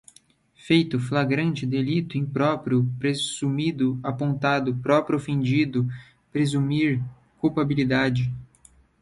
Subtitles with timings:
[0.55, 5.87] feito, flagrante delito, impróprio, presumido, apontado, próprio ofendido,
[6.31, 6.99] presumir,
[7.37, 8.33] culpabilidade